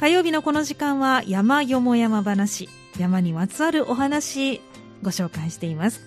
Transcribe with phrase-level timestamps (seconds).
[0.00, 4.62] 火曜日のこの時間は山よも山話山にまつわるお話
[5.02, 6.00] ご紹介しています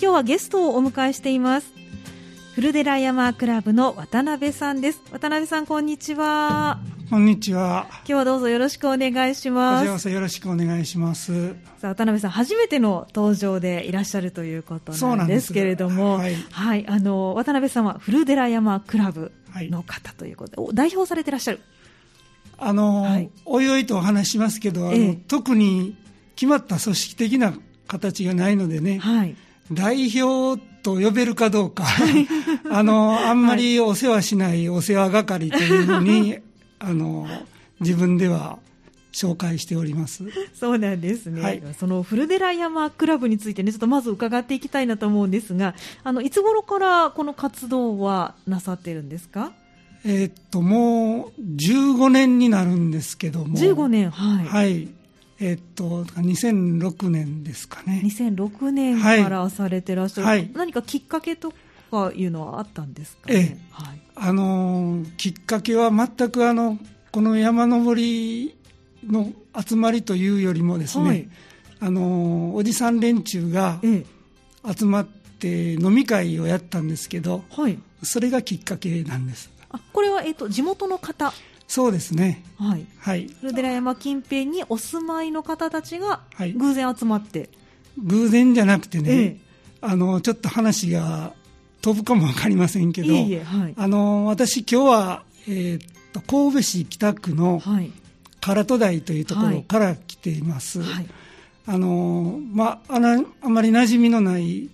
[0.00, 1.74] 今日はゲストをお迎えしています
[2.54, 6.80] 古寺山クラブの渡辺さんです渡辺さんこんにちは
[7.10, 7.88] こんにちは。
[7.90, 10.08] 今日はどうぞよろしくお願いします。
[10.08, 11.50] よろしくお願いします。
[11.78, 19.30] さあ、渡辺さん、初めての登場でいらっしゃるということなんですけれども、はい、はい、あの、渡辺さんは古寺山クラブ
[19.68, 21.60] の方ということで、はい、代表されていらっしゃる。
[22.64, 25.96] あの、はい、おいおいとお話しますけど、あの、ええ、特に
[26.36, 27.54] 決まった組織的な
[27.88, 29.34] 形がないのでね、はい、
[29.72, 31.84] 代表と呼べるかどうか、
[32.70, 36.38] あの、あんまりお世話しないお世話係というふうに、
[36.78, 37.28] あの
[37.80, 38.58] 自分では
[39.12, 40.24] 紹介しております。
[40.54, 49.52] そうなんですね、はい、その古寺山クラブについてね、ちょっとまず伺っていきたいなと思うんですが、あのいつ頃からこの活動はなさってるんですか？
[50.04, 54.46] えー、っと、もう15年になるんですけども、15年、はい。
[54.46, 54.88] はい。
[55.40, 58.00] えー、っと2006年ですかね。
[58.04, 61.52] 2006年からされてらっしゃる、はい、何かきっかけと
[61.90, 63.58] かいうのはあったんですか、ね、ええ。
[63.72, 64.00] はい。
[64.14, 66.78] あのきっかけは全くあの
[67.10, 68.54] この山登り
[69.04, 71.28] の集まりというよりもですね、はい、
[71.80, 73.80] あのおじさん連中が
[74.76, 79.50] 集まって飲み会をやったんですけど、はい、それがきっかけなんです。
[79.60, 79.61] あ
[79.92, 81.32] これは、えっと、地元の方。
[81.66, 82.44] そうですね。
[82.58, 86.20] はい、はい、古寺山近辺にお住まいの方たちが
[86.56, 87.48] 偶然集まって、はい、
[87.98, 89.36] 偶然じゃなくてね、ええ、
[89.80, 91.32] あのちょっと話が
[91.80, 97.62] 飛ぶかも分かりませんけど、いえいえはい、あの私、今日は、えー、っと神戸市北区の
[98.40, 100.82] 唐戸台というところから来ています。
[100.82, 101.06] はい、
[101.66, 103.00] あのまあ、あ
[103.42, 104.68] あまり馴染みのない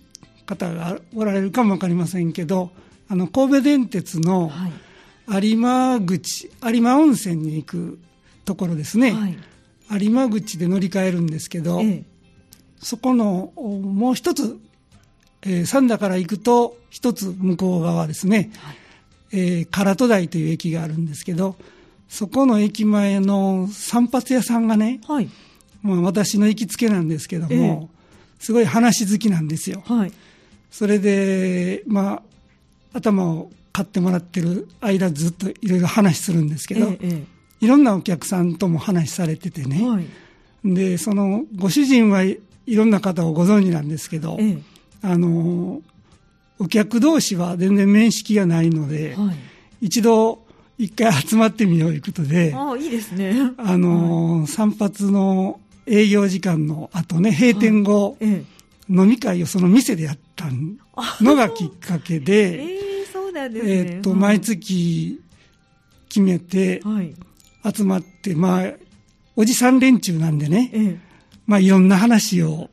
[0.45, 2.71] 方がおられるかも分かりませんけど、
[3.07, 4.51] あの神戸電鉄の
[5.29, 7.99] 有馬口、有馬温泉に行く
[8.45, 9.13] ところですね、
[9.91, 12.03] 有馬口で乗り換えるんですけど、ええ、
[12.81, 14.59] そこのもう一つ
[15.41, 18.75] えー、三田から行くと一つ向こう側ですね、はい、
[19.31, 21.55] えー、唐戸台という駅があるんですけど
[22.09, 25.29] そこの駅前の散髪屋さんがね、はい、
[25.81, 27.87] まあ、私の行きつけなんですけども、えー、
[28.39, 30.11] すごい話好きなんですよ、はい、
[30.71, 32.23] それで、ま
[32.93, 37.25] あ、頭を買ってもらってる間ずっといろいろ話するんですけど、えー、
[37.61, 40.05] いろんなお客さんとも話されててね、はい、
[40.65, 44.63] でそのご主人はいろんな方をご存知なんですけど、えー
[45.01, 45.81] あの
[46.61, 49.31] お客同士は全然面識がないので、は
[49.81, 50.43] い、一度
[50.77, 53.53] 一回集まってみようということで、あいいですね。
[53.57, 58.17] あの、はい、散髪の営業時間の後ね、閉店後、
[58.89, 60.47] 飲み会をその店でやった
[61.21, 62.88] のがきっかけで、えー、
[63.29, 63.71] そうなんですね。
[63.71, 65.21] えー、っと、毎月
[66.09, 66.81] 決めて、
[67.63, 68.73] 集まって、まあ、
[69.35, 70.97] おじさん連中なんでね、え、
[71.45, 72.69] まあ、いろんな話を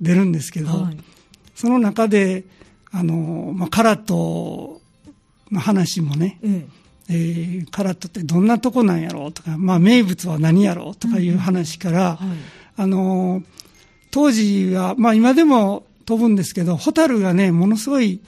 [0.00, 0.96] 出るんですけど、うんはい。
[1.54, 2.44] その中で、
[2.92, 4.80] あの、まあ、カラット
[5.50, 6.66] の話もね、え
[7.08, 7.12] え。
[7.12, 12.38] ー、カラットってどんなとこなんやろうとか、まあ、名物は何やろうとかいう話から、うんはい、
[12.76, 13.42] あの、
[14.12, 18.20] 当時は、まあ、今でも飛ぶんですけど、ホタルがね、ものすごい、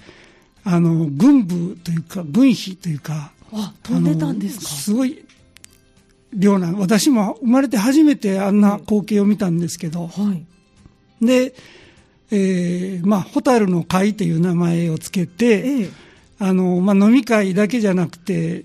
[0.65, 4.65] あの、軍部というか、軍費というか、あ、飛んでたんですか？
[4.67, 5.25] すごい
[6.33, 10.35] 量な、私も生まれて初めてあんな光景を見たんですけど、は
[11.21, 11.55] い、で、
[12.31, 15.91] えー、まあ、ホタルの会という名前をつけて、ええ、
[16.39, 18.65] あの、まあ、飲み会だけじゃなくて、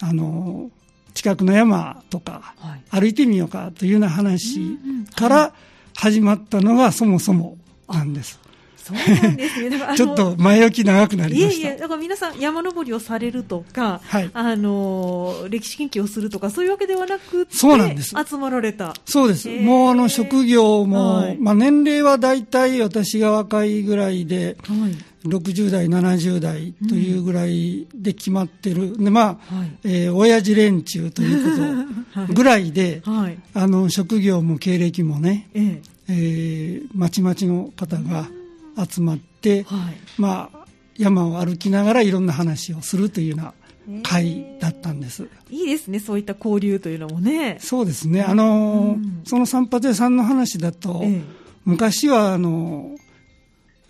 [0.00, 0.70] あの、
[1.12, 2.54] 近くの山とか、
[2.90, 4.78] 歩いてみようかというような話
[5.14, 5.54] から
[5.96, 7.56] 始まったのがそもそも
[7.88, 8.40] なんです。
[8.84, 9.70] そうなんですね。
[9.96, 11.68] ちょっと前置き長くなりました。
[11.68, 18.14] いえいえ、だから皆さん山登りをされるとか、はい、あの、歴史研究をするとか、そういうわけではなくて、そうなんです。
[18.28, 18.92] 集まられた。
[19.06, 19.48] そうです。
[19.48, 28.92] もうあの、職業も、はい、まあ年齢は大体私が若いぐらいで、はい、60代、70代というぐらいで決まってる。
[28.92, 38.28] うん、で、まあ、はい、えー、親父連中ということ ぐらいで、はい、あの、職業も経歴もね、えええー、まちまちの方が
[38.76, 40.66] 集まって、はい、まあ、
[40.96, 43.54] 山を歩きながらいろんな話をするというような
[44.02, 45.28] 会だったんです。
[45.50, 47.58] いいですね、そういった交流というのもね。
[47.60, 48.22] そうですね。
[48.22, 51.22] あの、うん、その散髪屋さんの話だと、ええ、
[51.64, 52.96] 昔は、あの、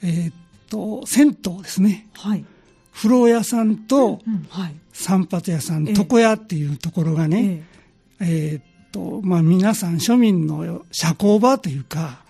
[0.02, 0.34] えー、っ
[0.68, 2.08] と、銭湯ですね。
[2.14, 2.44] はい。
[2.92, 7.64] 風呂屋さんとうんうんはい、散髪屋さん、ええ床屋っていうところがね、
[8.20, 12.22] えーっと、まあ皆さん庶民の社交場というか、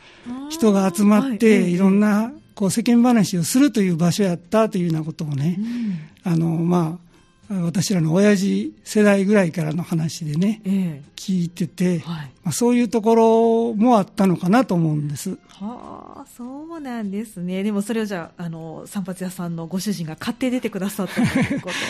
[0.48, 6.98] 人が集まっはいえて、えいろんなこう世間話をするという場所やったというようなことをね、うんあの、ま
[7.50, 15.38] あ、私らの親父世代ぐらいからの話でね、えー、聞いてて、はい、まあ、そういうところもあったのかなと思うんです。
[15.48, 17.62] はあ、そうなんですね。
[17.62, 21.74] でもそれをじゃあ、あの、散髪屋さんのご主人が買って出てくださったということ。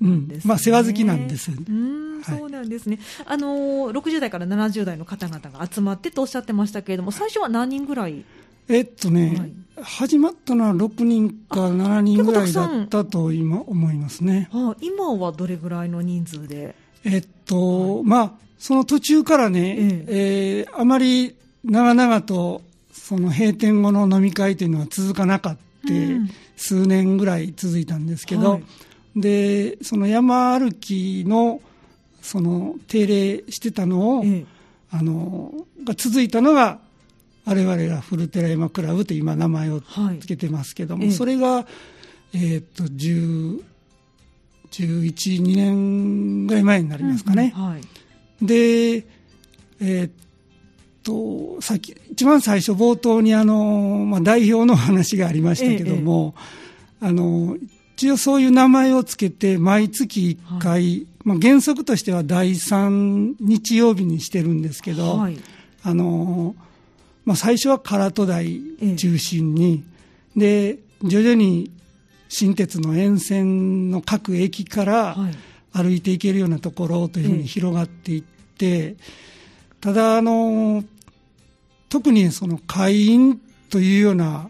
[0.00, 1.52] うん、まあ世話好きなんです。
[1.52, 2.98] うん、はい、そうなんですね。
[3.26, 8.24] あの60代から70代の方々が集まってとおっしゃってましたけれども、最初は何人ぐらい
[8.68, 9.36] えっとね、
[9.76, 14.48] はい、始まったのは6人か7人ぐらいだったと今思いますね。
[14.52, 16.74] はあ、今はどれぐらいの人数で？
[17.04, 20.66] えっと、はい、まあ、その途中からね、ええ。
[20.66, 22.62] えー、あまり長々と
[22.92, 28.62] その閉店後の飲み会というのは続かなかった、うん、数年ぐらい続いたんですけど、はい、
[29.16, 31.60] でその山歩きの
[32.20, 34.46] その定例してたのを、ええ、
[34.90, 35.52] あの
[35.84, 36.78] が続いたのが
[37.44, 41.66] 我々がフルテラ山クラブと今名前を付けてますけども、はい、それが、
[42.32, 43.70] えー、っと10
[44.70, 47.52] 11、2年ぐらい前になりますかね。
[47.56, 47.82] うんうんはい、
[48.42, 49.04] で、
[49.80, 50.10] えー、っ
[51.02, 56.34] と、さっき、一番最初冒頭にあの、まあ、代表の話がありましたけども、
[57.02, 57.56] ええ、あの、
[57.96, 65.38] 一応そういう名前をつけて毎月1回、はい、まあ、原則としては第3日曜日にしてるんですけど、はい、
[65.82, 66.54] あの、
[67.24, 68.60] まあ、最初は唐戸台
[68.96, 69.84] 中心に、
[70.36, 71.70] で徐々に
[72.28, 75.16] 新鉄の沿線の各駅から
[75.72, 78.96] 歩いていけるようなところというふうに広がっていって、
[79.80, 80.84] ただあの、
[81.88, 83.40] 特にその会員
[83.70, 84.48] というような、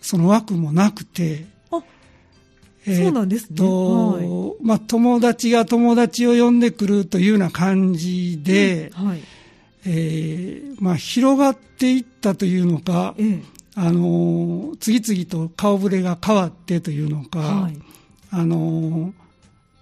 [0.00, 1.46] その枠もなくて、
[2.86, 3.56] そうなんですね。
[3.56, 9.20] と、まあ、友達が友達を呼んでくるというような感じで、はい
[9.86, 13.42] えーまあ、広がっていったというのか、ええ、
[13.74, 17.78] あの次々と顔ぶれが変わってというのか、はい、
[18.30, 19.12] あの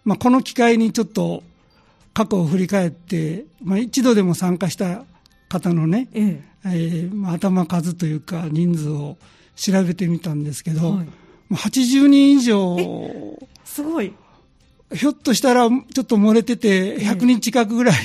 [0.05, 1.43] まあ、この機会にちょっと
[2.13, 5.05] 過去を振り返って、まあ、一度でも参加した
[5.49, 6.53] 方のね、ええ。
[6.65, 9.17] えーまあ、頭数というか人数を
[9.57, 11.07] 調べてみたんですけど、はい、
[11.53, 12.77] 80人以上
[13.65, 14.13] すごい。
[14.95, 17.97] ひょっとしたらちょっと漏れてて100人近くぐらい、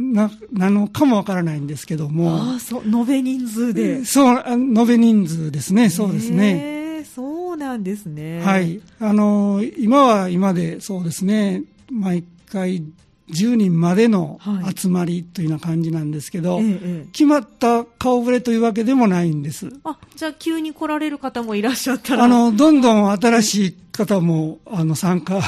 [0.00, 2.34] な、なのかもわからないんですけども。
[2.34, 4.04] ああ、そう、延べ人数で。
[4.04, 7.04] そう、延べ人数ですね、そうですね。
[7.14, 8.42] そうなんですね。
[8.42, 8.80] はい。
[8.98, 12.82] あの、今は今で、そうですね、毎回
[13.30, 14.40] 10人までの
[14.74, 19.68] 集まりというような感じなんですけど、はいええ、決まった顔ぶれというわけでもないんです。
[19.84, 25.40] あ、じゃあ急に来られる方もいらっしゃったらあの、どんどん新しい方も、あの、参加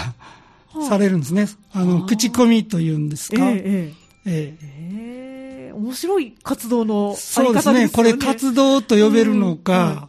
[0.89, 1.47] されるんですね。
[1.73, 3.37] あの、口コミというんですか。
[3.41, 7.89] えええー、面白い活動のそうですね。
[7.89, 10.09] これ活動と呼べるのか、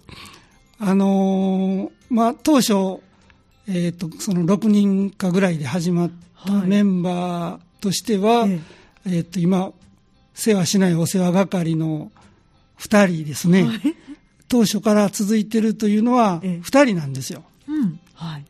[0.80, 3.02] うん、あのー、まあ、当初、
[3.68, 6.12] えっ、ー、と、その6人かぐらいで始まっ
[6.46, 8.62] たメンバーとしては、はい、
[9.06, 9.72] えっ、ー、と、今、
[10.34, 12.12] 世話しないお世話係の
[12.80, 13.64] 2人ですね。
[13.64, 13.82] はい、
[14.48, 17.44] 当初から続いてるというのは2人なんですよ。
[17.68, 18.00] うん。
[18.14, 18.46] はい。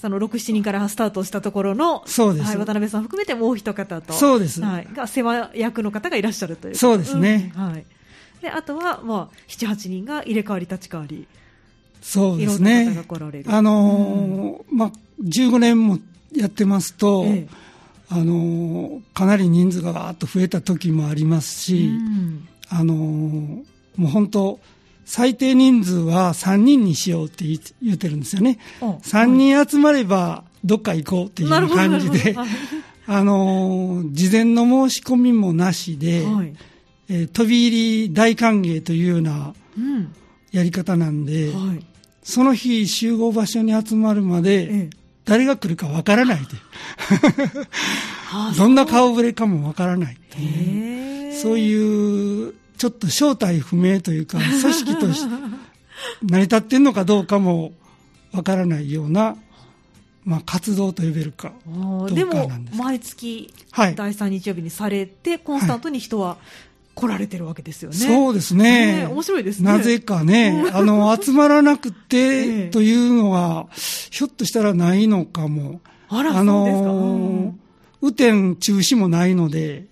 [0.00, 2.46] その6、7人からスタートしたところの、そうです。
[2.46, 4.60] はい、渡辺さん含めてもう一方と、そうです。
[4.62, 6.74] はい、が世話役の方がいらっしゃるという。
[6.74, 7.52] そうですね。
[7.56, 7.84] うん、はい。
[8.42, 11.26] で、あとは、まあ、7、8人が入れ替わり立ち替わり。
[12.02, 12.86] そうですね。
[13.48, 15.98] あのーうん、まあ、15年も
[16.34, 17.48] やってますと、ええ、
[18.08, 23.64] あのー、かなり人数がガーッと増えた時もありますし、うん、あのー、も
[24.00, 24.60] う本当、
[25.06, 27.44] 最低人数は3人にしようって
[27.80, 28.58] 言ってるんですよね。
[28.80, 32.36] 3人集まればどっか行こうっていう感じで、
[33.06, 36.52] あの、事前の申し込みもなしで、はい、
[37.08, 39.54] えー、飛び入り大歓迎というような
[40.50, 41.86] やり方なんで、うんはい、
[42.24, 44.90] その日集合場所に集まるまで、
[45.24, 46.60] 誰が来るかわからないという。
[48.58, 55.34] どんな顔ぶれかもわからないいう、そういうちょっと正体不明というか、 組織として
[56.22, 57.72] 成り立ってんのかどうかも
[58.32, 59.36] わからないような、
[60.24, 61.52] まあ、活動と呼べるか
[62.10, 66.36] でも、毎月、第3日曜日にされて、はい、コンスタントに人は
[66.96, 67.96] 来られてるわけですよね。
[67.96, 69.02] そうですね。
[69.02, 69.70] ね面白いですね。
[69.70, 73.68] なぜかね、あの、集まらなくて、 というのは、
[74.10, 75.80] ひょっとしたらないのかも。
[76.08, 77.54] あら、あの
[78.02, 79.86] 雨天中止もないので、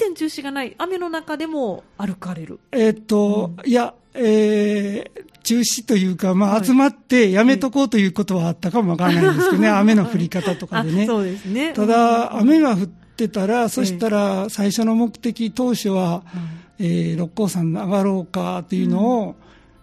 [0.00, 0.74] 雨天中止がない。
[0.78, 2.58] 雨の中でも歩かれる。
[2.72, 11.04] えっと、うん、いや、えー、中止というか、まあ、集まってやめとこうということはあったかもわからないんですけどね、雨の降り方とかでね。
[11.06, 11.72] そうですね。
[11.74, 16.22] ただ、雨が降ってたら、そしたら最初の目的、当初は、
[16.78, 19.36] えー、六甲山上がろうかというのを、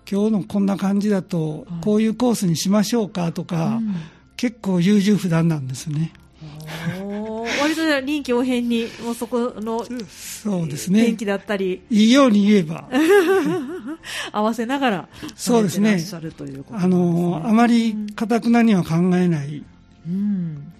[0.09, 3.81] 今日のこんな感じだと、こういうコースにしましょうかとか、
[4.38, 6.13] 結構優柔不断なんですね。
[7.62, 11.06] 割と臨機応変に、もうそこのそうですね。
[11.06, 12.88] 天気だったり、いいように言えば、
[14.32, 16.04] 合わせながら、そうですね、
[16.72, 19.63] あのあまりかたくなには考えない。
[20.08, 20.74] うん。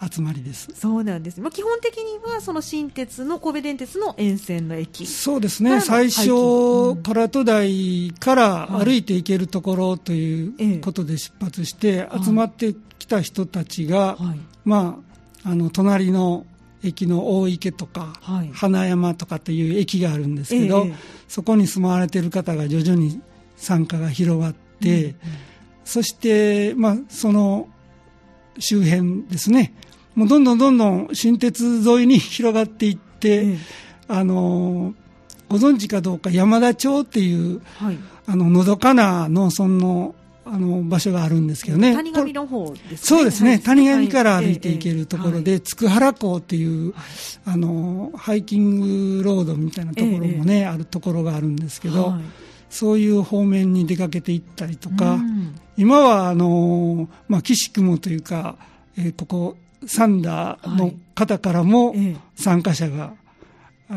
[0.00, 0.68] 集まりです。
[0.74, 6.94] そうなんです、まあ、基本的にはその新鉄の神戸電鉄の沿線の駅そうですね、最初、唐
[7.28, 15.00] 戸台から歩いて行けるところということで出発して、集まってきた人たちが、はい、ま
[15.44, 16.44] あ、あの隣の
[16.84, 20.94] 駅の大池とか、はい、花山とかという駅があるんですけど、え
[21.26, 23.20] そこに住まわれている方が徐々に
[23.56, 25.16] 参加が広がって、うんうん、
[25.84, 27.68] そして、まあ、その
[28.58, 29.74] 周辺ですね、
[30.14, 33.58] もうどんどんどんどん新鉄沿いに広がっていって、え。
[34.08, 34.94] あの
[35.48, 40.14] ご存知かどうか山田町っていう、はい、あののどかな農村の
[40.50, 46.94] あの場所があるんですけどね、谷上の方ですね、そうですね、谷上から歩いていけるところで、つくはら港っていう、
[47.44, 52.14] あのハイキングロードみたいなところもね、あるところがあるんですけど、
[52.70, 55.18] そういう方面に出かけていったりとか、
[55.76, 58.56] 今はあの、まあ、岸雲というか、
[58.96, 61.94] えー、ここ、サンダーの方からも
[62.34, 63.12] 参加者が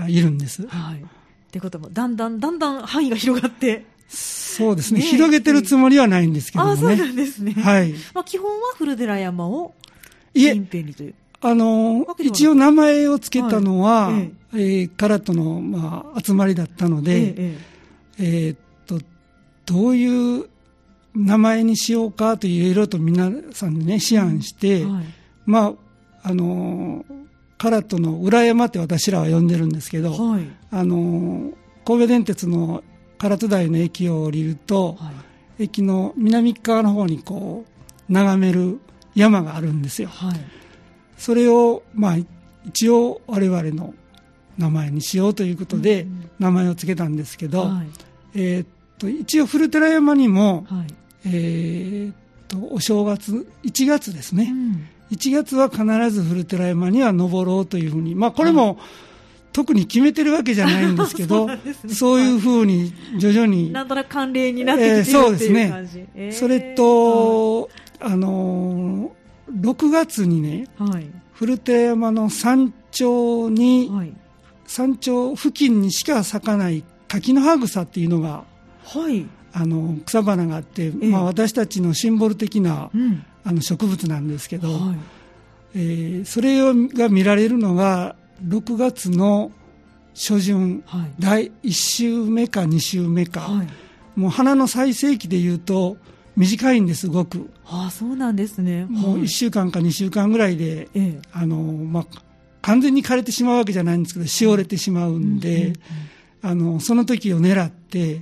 [0.08, 0.68] いるんです。
[0.68, 1.04] はい。
[1.52, 3.86] ということも、だんだんだんだん範囲が広がって。
[4.12, 6.72] そうですね、ね、広げてるつもりはないんですけどね。
[6.72, 7.54] あそうなんですね。
[7.54, 7.94] はい。
[8.14, 9.74] まあ、基本は古寺山を
[10.34, 11.14] 近辺にという。
[11.42, 17.58] あの、一応名前を付けたのは、はい、えー、カラットの、まあ、集まりだったので、ええ
[18.20, 19.00] えー、っと、
[19.66, 20.46] どういう
[21.16, 25.04] 名前にしようかといろいろと皆さんでね、思案して、はい
[25.46, 25.74] ま
[26.24, 27.06] あ、あの
[27.58, 31.52] 唐戸の裏山って私らは呼んでるんですけど、はい、あの
[31.86, 32.84] 神戸電鉄の
[33.22, 35.12] 唐戸台の駅を降りると、は
[35.60, 37.66] い、駅の南側の方にこ
[38.10, 38.80] う眺める
[39.14, 40.40] 山があるんですよ、はい、
[41.20, 42.16] それを、まあ、
[42.66, 43.94] 一応我々の
[44.58, 46.08] 名前にしようということで
[46.40, 47.70] 名前を付けたんですけど、
[48.34, 50.66] えー、っと一応古寺山にも、
[51.24, 52.16] えー、っ
[52.48, 54.88] とお正月1月ですね、うん。
[55.12, 58.80] 1月は必ず古寺山には登ろうというふうに、まあ、これも、
[59.54, 61.48] 特に決めてるわけじゃないんですけど、
[61.90, 63.72] そう、ね,、いうふうに徐々に。
[63.72, 65.74] なんとなく慣例になってきてる、えー、そうですね。
[66.16, 74.14] えー、それと、あのー、6月にね、はい、古寺山の山頂に、はい、
[74.66, 78.44] 山頂付近にしか咲かない柿の葉草っていうのが、
[78.86, 83.26] はい、あの草花があって、えー、まあ、私たちのシンボル的な、うん。
[83.44, 84.98] あの植物なんですけど、はい、
[85.76, 89.52] えー、それが見られるのが6月の
[90.14, 93.68] 初旬、はい、第1週目か2週目か、はい、
[94.20, 95.98] もう花の最盛期でいうと
[96.36, 97.50] 短いんですごく。
[97.66, 98.86] ああそうなんですね。
[98.86, 100.88] もう1週間か2週間ぐらいで、
[101.32, 102.06] あのまあ、
[102.62, 105.74] 完全に枯れてしまうわけじゃないんですけどしおれてしまうんで、
[106.42, 108.22] あのその時を狙って、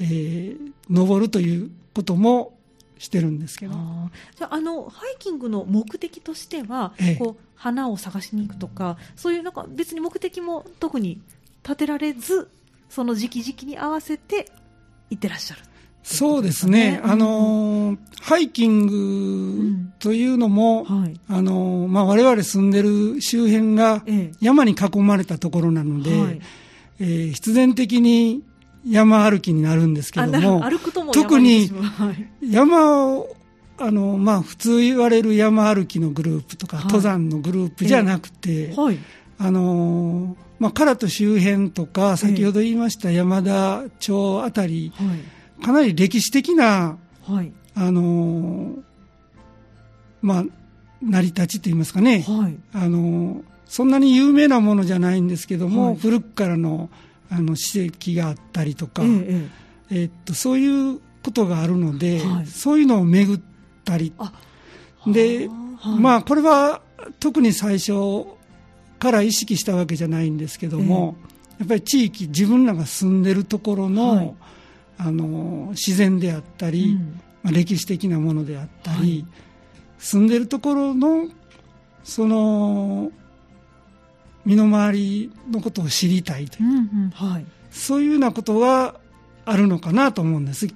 [0.00, 0.56] えー、
[0.88, 2.54] 登るということも
[3.00, 3.74] してるんですけど。
[4.36, 11.18] じゃあのハイキングの目的としては、ええ、こう花を探しに行くとかそういうなんか別に目的も特に
[11.62, 12.50] 立てられず
[12.90, 14.46] その時期時期に合わせて
[15.08, 15.62] 行ってらっしゃる、
[16.02, 24.04] そうですね、あのー、ハイキングというのも、うんはい、あのー、まあ、我々住んでる周辺が
[24.40, 26.40] 山に囲まれたところなので、はい、
[27.00, 28.44] えー、必然的に
[28.86, 31.70] 山歩きになるんですけども、も特に
[32.42, 33.36] 山を、
[33.78, 38.98] あの、まあ、普通言われる山歩きのグループとか、はい、登山のグループじゃなくて、えーはい、
[39.38, 48.76] あの、まあ、唐戸周辺とか、先ほど言いました山田町あたり、えー、かなり歴史的な、はい、あの、
[50.20, 50.44] まあ、
[51.02, 52.26] 成り立ちといいますかね、
[52.74, 56.90] あの、そんなに有名なものじゃないんですけども、古くからの、
[57.30, 59.48] あの史跡があったりとか、ええ
[59.90, 63.40] えー、っとそういうことがあるので、はい、そういうのを巡っ
[63.84, 64.12] たり。
[65.06, 66.82] で、はい、まあこれは
[67.20, 68.26] 特に最初
[68.98, 71.16] から意識したわけじゃないんですけども、
[71.58, 74.34] やっぱり地域自分らが住んでるところのはい、
[74.98, 79.26] あの自然であったり、うん、まあ、歴史的なものであったり、
[79.98, 81.28] 住んでるところの
[82.02, 83.12] その
[84.50, 87.10] 身の回りのことを知りたいという、うんうん。
[87.10, 88.98] はい、そういうようなことは
[89.44, 90.66] あるのかなと思うんです。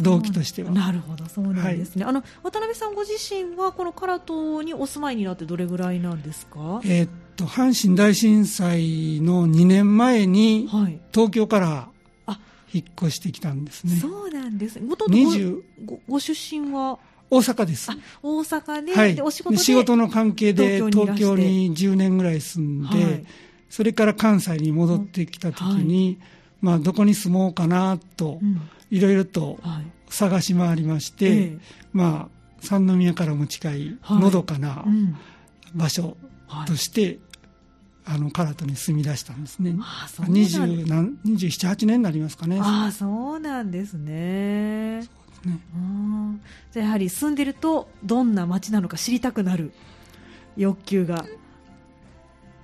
[0.00, 0.70] 動機としては。
[0.70, 1.24] なるほど。
[1.26, 10.68] そうなんですね、はい、あの渡辺さんご自身はこの唐戸にお住まいになってどれぐらいなんですか、えー、っと阪神大震災の2年前に
[11.12, 11.88] 東京から
[12.72, 14.78] 引っ越してきたんですね、そうなんです。
[14.78, 15.38] もともと
[15.86, 16.98] ごご出身は？
[17.30, 17.90] 大阪です。
[18.22, 23.24] 大阪で、はい、でお仕事仕事の関係で東京に10年ぐらい住んで、はい、
[23.68, 26.18] それから関西に戻ってきたときに、
[26.60, 28.40] まあ、どこに住もうかなと、
[28.90, 29.58] いろいろと
[30.08, 31.58] 探し回りまして、はい、
[31.92, 34.84] まあ、三宮からも近いのどかな
[35.74, 36.16] 場所
[36.66, 37.18] として、
[38.10, 39.76] あの唐戸に住み出したんですね。
[39.80, 42.58] ああそう27、8年になりますかね。
[42.58, 45.06] ああ、そうなんですね。
[45.42, 45.60] ですね。
[46.72, 49.72] じゃあやはり住んでるとどんな街なのか知りたくなる
[50.56, 51.24] 欲求が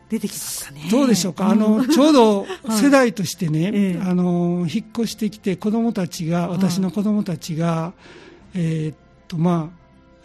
[0.09, 0.89] 出てきますかね。
[0.91, 1.49] どうでしょうか。
[1.49, 7.95] あの、ちょうど 世代としてね、はい、あの、引っ越してきて子供たちが、私の子供たちが、
[8.55, 8.97] えー、っ
[9.29, 9.73] と、ま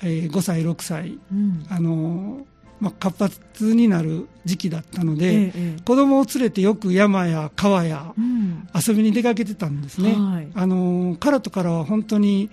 [0.01, 2.45] あ、えー、5歳、6歳、うん、あの、
[2.79, 8.13] まあ、活発になる時期だったので、ええ、子供を連れてよく山や川や
[8.73, 10.11] 遊びに出かけてたんですね。
[10.11, 12.49] うんはい、あの唐戸からは本当に、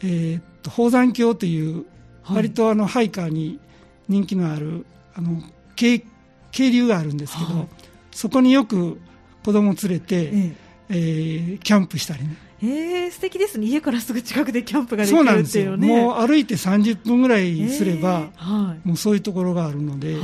[0.00, 1.84] えー、っと宝山峡という
[2.24, 3.60] 割とあのハイカーに
[4.08, 5.42] 人気のあるあの
[5.76, 6.04] 渓
[6.50, 7.68] 渓流があるんですけど、はい、
[8.10, 8.98] そこによく
[9.44, 10.68] 子供を連れて、ええ。
[10.90, 12.36] えー、キャンプしたりね。
[12.60, 20.22] えー、素敵ですね、家からすぐ近くでキャンプができるっていうね、もう歩いて30分ぐらいすれば、えーはい、もうそういうところがあるので、はい、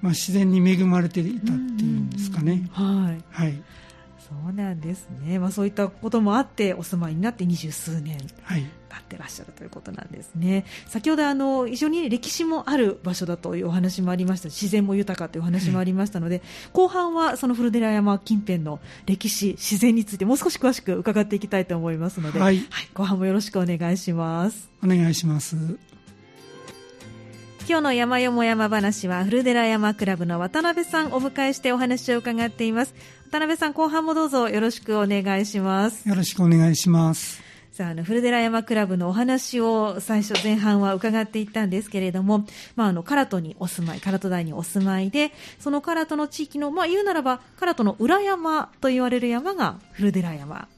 [0.00, 2.68] まあ、自然に恵まれていたっていうんですかね。
[2.72, 3.62] はい、はい。
[4.18, 8.18] そうなんですね、まあ、そういったこともあってお住まいになって二十数年。
[8.48, 8.62] 経
[9.04, 14.48] ってらっしゃるということなんですね、先ほどあの非常に歴史もある場所だというお話もありました。
[14.48, 16.42] 自然も豊かというお話もありましたので、
[16.72, 24.68] 後半はその古寺山近辺の歴史、自然についてもう少し詳しく伺っていきたいと思いますので、はい、はい、後半もよろしくお願いします。
[24.82, 25.56] お願いします。
[27.66, 32.94] 今日の山よも山話は古寺山クラブの渡辺さんをお迎えしてお話を伺っています。
[33.30, 36.08] 渡辺さん後半もどうぞよろしくお願いします。
[36.08, 37.43] よろしくお願いします
[37.74, 50.68] さあ、あの、古寺山クラブのお話を最初前半は伺っていったんですけれども、まあ、あの、唐戸にお住まい、唐戸台にお住まいで、その唐戸の地域の、まあ、言うならば、唐戸の裏山と言われる山が古寺山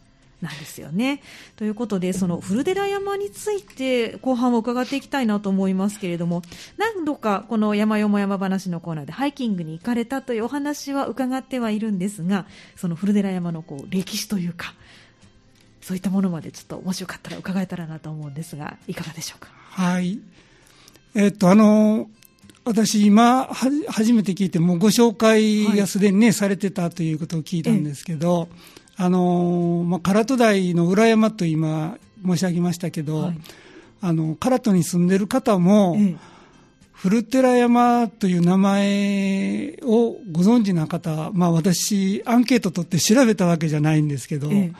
[0.40, 1.20] なんですよね。
[1.56, 6.40] ということで、その古寺山について後半を伺っていきたいなと思いますけれども、
[6.78, 14.72] 何度かこの山よも山話のコーナーでハイキングに行かれたというお話は伺ってはいるんですが、その古寺山のこう歴史というか、
[15.86, 19.50] そういったものまでちょっともしよかったら伺えたらなと思うんですが、いかがでしょうか？
[19.52, 20.18] はい。
[21.14, 22.10] えっと、あの、
[22.64, 28.48] 私今初めて聞いて、もうご紹介がすでにね、はい、されてたということを聞いたんですけど、
[28.96, 33.38] あのまあ、唐戸台の裏山と今申し上げましたけど、はい、
[34.00, 36.16] あの唐戸に住んでる方も、ええ、
[36.94, 44.72] 古寺山という名前をご存知な方、まあ、私、アンケート取って調べたわけじゃないんですけど、え、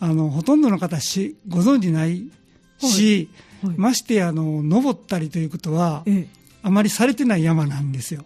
[0.00, 2.24] あのほとんどの方しご存知ない
[2.78, 3.30] し、
[3.62, 3.70] はい。
[3.70, 6.04] はい、ましてあの登ったりということは、
[6.62, 8.24] あまりされてない山なんですよ。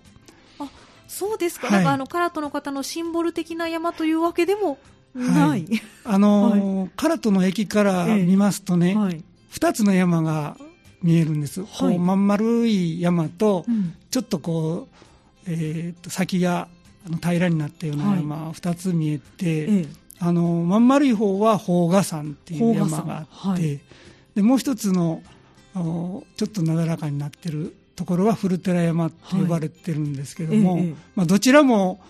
[0.59, 0.69] あ
[1.07, 4.79] そうですか、はい、なんかあの唐戸の方のシンボル的な山というわけでも
[5.15, 5.67] はい、
[6.05, 10.57] あのー、唐戸の駅から見ますとね、えはい、2つの山が
[11.03, 14.89] 見えるんです、はい、こうまん丸い山と、うん、ちょっとこ
[15.47, 16.69] う、えー、と先が
[17.07, 19.89] あの平らになったような山、2つ見えて、ええ、
[20.21, 23.81] あのまん丸い方は宝賀山っていう山があって、
[24.35, 25.23] でもう一つの
[25.75, 32.01] ちょっとなだらかになってるところは古寺山って呼ばれてるんですけども、え、まあ、どちらも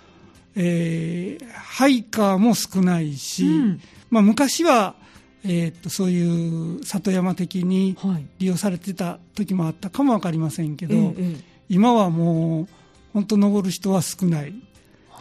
[0.56, 4.94] えー、ハイカーも少ないし、うん、まあ、昔は、
[5.44, 7.96] えー、っとそういう里山的に
[8.38, 11.36] 利用されてた時もあったかも分かりませんけど、はいええ、
[11.68, 12.68] 今はもう
[13.12, 14.54] 本当登る人は少ない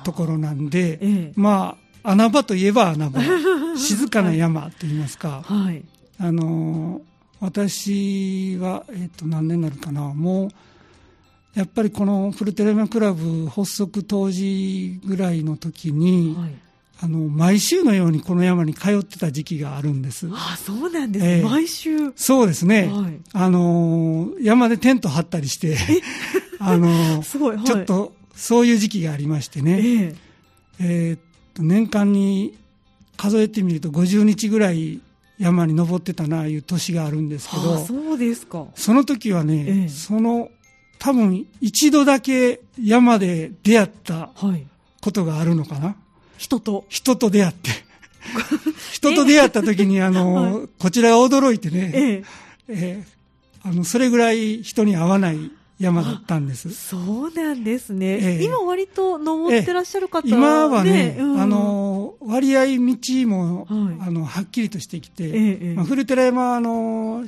[0.04, 3.22] ところなんで、え、まあ穴場といえば穴場
[3.78, 5.84] 静かな山といいますか、はい、
[6.20, 7.02] あの
[7.40, 10.02] 私は、えー、っと何年になるかな。
[10.14, 10.50] もう
[11.56, 16.52] やっぱりこのフルテレマクラブ発足当時ぐらいの時に、はい、
[17.02, 20.30] あの毎週のようにこの山に通ってた時期があるんです。
[20.32, 22.12] あそうなんです、えー、毎週。
[22.16, 25.78] そうですね、はい、あの山でテント張ったりして
[26.60, 27.24] あのはい、
[27.64, 30.16] ちょっとそういう時期がありましてね、えー、
[30.80, 31.18] えー、
[31.58, 32.58] 年間に
[33.18, 35.02] 数えてみると50日ぐらい
[35.40, 38.66] 山に登ってたなあいう年があるんですけど、そうですか。
[38.76, 40.50] その時はね、えー、その
[41.00, 44.32] 多分一度だけ山で出会った
[45.02, 45.96] ことがあるのかな、はい、
[46.38, 46.86] 人と。
[46.90, 47.70] 人と出会って。
[48.92, 52.24] 人と出会った時にあの、はい、こちらが驚いてね、ええ。
[52.68, 56.74] えー、あのそれぐらい人に会わない山だったんです。
[56.74, 56.98] そ
[57.30, 67.24] うなんですね、えー、今割と登ってらっしゃる方、えー、今はね、うん、あの割合道も、はい、あのはっきりとしてきて、えー、まあ、古寺山あの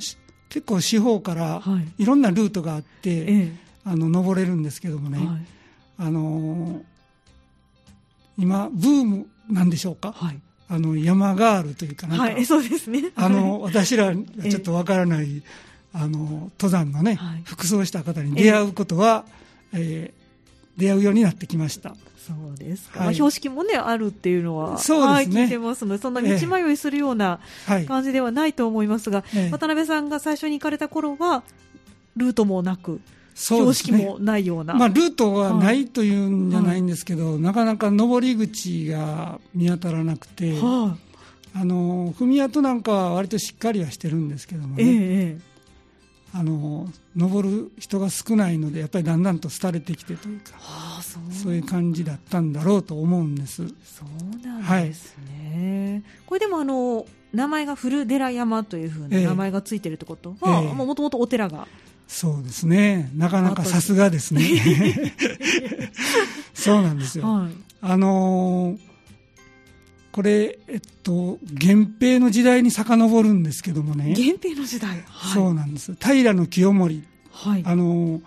[0.50, 1.62] 結構四方から
[1.96, 2.04] い。
[2.04, 3.52] ろんなルートがあって、はい、
[3.84, 5.46] あの登れるんですけどもね、はい、
[5.96, 6.82] あのー、
[8.36, 13.12] 今、ブームなんでしょうか、はい、あの山ガールというかなんか、はい、そうですね。
[13.14, 15.42] あの私らちょっとわからない、
[15.94, 19.24] あの登山のね、服装した方に出会うことは、
[19.74, 21.94] えー、出会うようになってきました。
[22.16, 27.40] そうですか、はい、まあ、標識もね、あるっていうのは、そうですね、はい、聞いてますので、そんな道迷いするような
[27.88, 31.42] 感じではないと思いますが、ええ、渡辺さんが最初に行かれた頃は、
[32.16, 33.00] ルートもなく、
[33.34, 34.74] 標識もないような。
[34.74, 40.96] まあ、ルートはないというんじゃないんですけど、はい、なかなか上り口が見当たらなくて、は
[41.54, 44.84] あ、あの踏み跡なんかは割としっかりはしてるんですけどもね。
[44.84, 45.51] ええ
[46.34, 51.22] あの登る人が少ないのでやっぱりだんだんと廃れてきてというか、はあ、そう。
[51.32, 53.68] そういう感じだったんだろうと思うんです。
[53.84, 61.68] そうなんですね、はい、これでもあの名前が古寺山というふうな名前がついてるってことはもともとお寺が。
[62.08, 63.10] そうですね。
[63.14, 65.12] なかなかさすがですね。
[66.54, 68.91] そうなんですよ、はい、あのー
[70.12, 74.14] これ、えっと、源平の時代に遡るんですけどもね。
[74.16, 75.94] 源平の時代、はい、そうなんです。
[75.94, 77.02] 平清盛。
[77.30, 77.62] はい。
[77.64, 78.20] あの、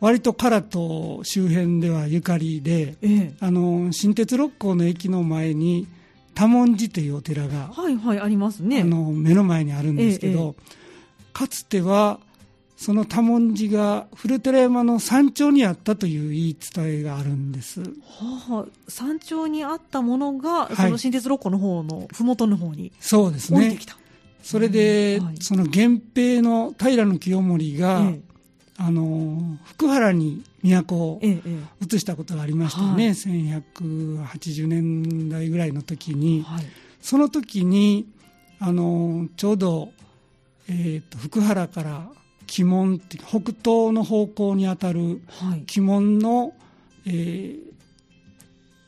[0.00, 5.86] 割と唐戸周辺ではゆかりで、ええ、あの、新鉄六甲の駅の前に、
[6.34, 8.82] 多文字というお寺が、はいはい、ありますね。
[8.82, 10.62] あの、目の前にあるんですけど、え、
[11.32, 12.20] かつては、
[12.78, 17.80] その多文字が古寺山の山頂にあったという言い伝えがあるんです。
[17.80, 23.76] はあ、山頂にあったものが、その新鉄六甲の方の麓の方にそうですね。
[24.44, 28.20] それで、はい、その源平の平清盛が、ええ、
[28.76, 36.64] あの福原に都を移したことがありましたね、ええ1180年代ぐらいの時に、はい、
[37.02, 38.06] その時に
[38.60, 39.88] あのちょうど、
[40.68, 42.08] えーと福原から
[42.56, 46.52] 鬼門って北東の方向にあたる鬼門の、はい、
[47.06, 47.58] えー、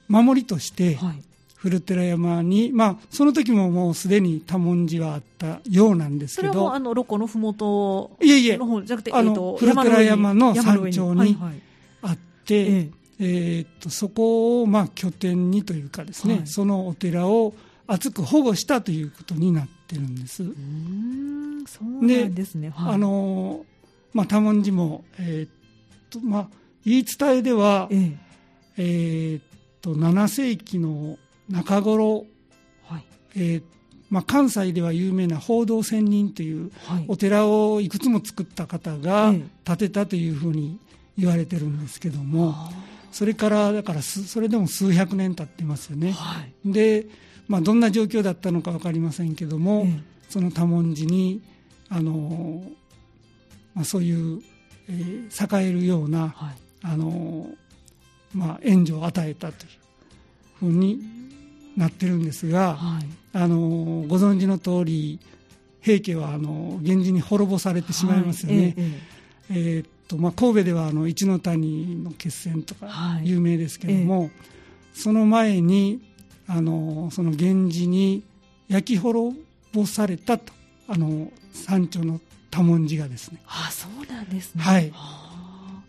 [0.08, 1.22] 守りとして、はい、
[1.56, 11.36] 古寺山に、まあ、その時ももうすでに多文字はあったようなんですけど、それはあの六甲のふもといえいえ、じゃなくて、あの、古寺山の山頂に。
[12.02, 17.52] あって、はいはい、えー、っとそこをまあ拠点にというかですね、はい、そのお寺を
[17.90, 20.44] 厚く保護したということになってるんです。
[21.66, 22.70] そうなんですね。
[22.70, 23.64] はい、あの
[24.14, 25.50] まあ多文字もえー、っ
[26.08, 26.48] とまあ
[26.84, 28.16] 言い伝えでは、えー、
[28.76, 29.42] えー、っ
[29.80, 32.26] と7世紀の中頃、
[32.84, 33.04] はい。
[33.34, 33.62] えー
[34.08, 36.72] まあ、関西では有名な報道仙人という
[37.06, 39.32] お寺をいくつも作った方が
[39.64, 40.80] 建てたというふうに
[41.16, 42.56] 言われてるんですけども、
[43.12, 46.10] それからだからそれでも数百年経ってますよね。
[46.10, 47.06] はい、で
[47.50, 49.84] まあ、どんな状況だったのか分かりませんけども、
[50.28, 51.42] その多文字に
[51.88, 52.62] あの、
[53.74, 54.40] まあ、そういう、
[54.88, 57.48] えー、栄えるような、はい、あの
[58.32, 59.70] まあ、援助を与えたという
[60.60, 61.00] ふうに
[61.76, 63.58] なってるんですが、はい、あの
[64.06, 65.18] ご存知の通り
[65.80, 68.62] 平家はあの源氏に滅ぼされてしまいますよね。
[68.62, 74.30] はい、えー、えー、っとまあ、神戸ではあの一ノ谷の決戦とか有名ですけども、はい
[74.94, 74.98] え。
[74.98, 76.00] ー、その前に
[76.52, 78.24] あのその源氏に
[78.68, 79.40] 焼き滅
[79.72, 80.52] ぼされたと
[80.88, 83.40] あの山頂の多文字がですね。
[83.46, 84.62] あそうなんですね。
[84.62, 84.92] はい。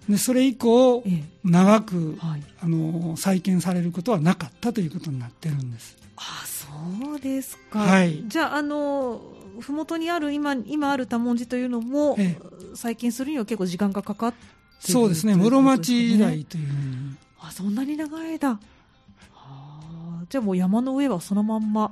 [0.08, 1.04] でそれ以降、
[1.44, 5.98] 長く、はい、あの再建されることはなかったということになってるんです。
[6.16, 9.22] あそうですか、はい、じゃああの
[9.60, 15.36] 麓にある今今ある多文字というのも、ええ、再建するには結構時間がかかってそうですね。
[15.36, 16.68] 室町時代という
[17.40, 18.60] あそんなに長い間
[20.32, 21.92] じゃあもう山の上はそのまんま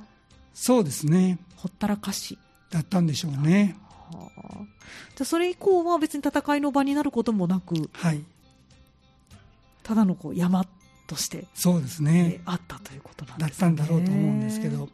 [0.54, 1.38] そうですね。
[1.56, 2.38] ほったらかし。
[2.70, 3.76] だったんでしょうね、
[4.12, 4.58] はあ、
[5.16, 8.24] じゃあそれ以降は別に戦いの場になることもなく、はい、
[9.82, 10.64] ただのこう山
[11.06, 13.50] としてそうですね、あったということなんですね。
[13.50, 14.88] だったんだろうと思うんですけど。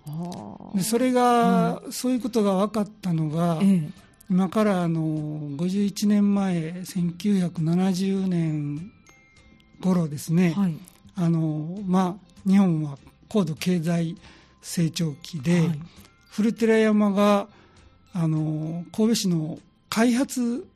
[0.75, 3.91] でそれが、うん、そういうことが分かったのが、ええ、
[4.31, 8.91] 今からあの51年前1970年
[9.83, 10.77] 頃ですね、はい、
[11.17, 12.97] あのまあ、日本は
[13.29, 14.17] 高度経済
[14.63, 15.81] 成長期で、はい、
[16.31, 17.49] 古寺山が
[18.13, 19.59] あの神戸市の
[19.89, 20.67] 開発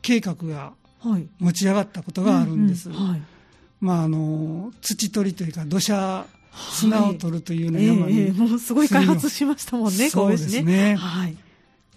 [0.00, 0.72] 計画が
[1.38, 2.88] 持ち上がったことがあるんです。
[3.80, 6.26] まあ、あの土取りというか土砂
[6.70, 10.96] 砂を取るというような山に、はいえー、もうすごい開発しましたもんね、そうですね。
[10.96, 11.36] はい、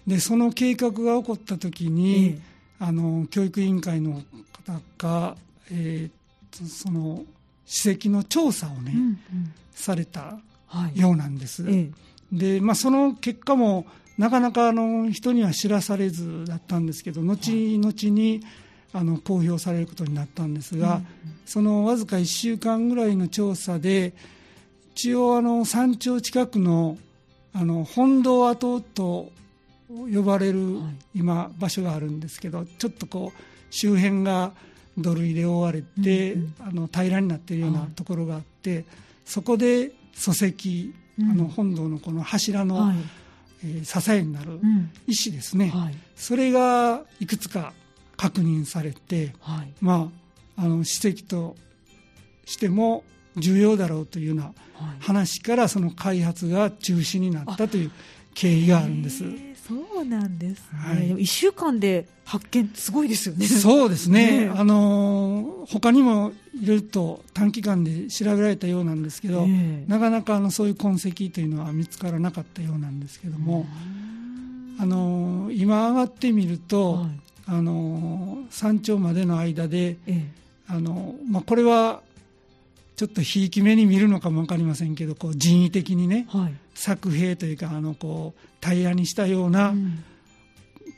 [0.06, 2.38] でその計画が起こった時に、
[2.80, 4.22] えー、あの教育委員会の
[4.66, 5.36] 方が、
[5.70, 7.24] えー、その
[7.66, 9.18] 史跡の調査をね、うんうん、
[9.72, 10.38] された
[10.94, 11.64] ようなんです。
[11.64, 11.90] はいえ
[12.32, 18.40] え、で、まあ、その結果もなかなかあの人には知らされずだったんですけど後々に
[18.92, 21.02] あの公表されることになったんですが、
[21.44, 24.14] そのわずか1週間ぐらいの調査で
[24.94, 26.96] 一応あの山頂近くの
[27.52, 29.30] あの本堂跡と
[29.88, 30.78] 呼ばれる
[31.14, 34.52] 今場所があるんですけどちょっとこう周辺が
[34.98, 38.84] 土塁で覆われて、あの平らになっているようなところがあって、
[39.24, 42.92] そこで礎石、あの本堂のこの柱の、
[43.64, 44.60] え支えになる
[45.06, 45.72] 石ですね、
[46.14, 47.72] それがいくつか
[48.16, 49.34] 確認されて、
[49.80, 50.10] ま
[50.56, 51.56] あ、あの史跡と
[52.44, 53.04] しても
[53.36, 54.52] 重要だろうというような
[55.00, 57.90] 話からその開発が中止になったという
[58.34, 59.24] 経緯があるんです。
[59.66, 63.46] そうなんですね、はい、1週間で発見、すごいですよね。
[63.46, 69.46] そうですね、ねあの他にもいろいろと短期間で調べられたようなんですけど、
[69.86, 73.66] なかなかあのそういう痕跡というのは見つからなかったようなんですけども、
[74.80, 77.06] あの今上がってみると、はい、
[77.46, 79.96] あの山頂までの間で、
[80.68, 82.02] あのまあ、これは
[82.96, 89.74] ちょっとひいき目に見るのかも分かりませんけどこう人為的にね、はい、作兵というかあのこう平らにしたような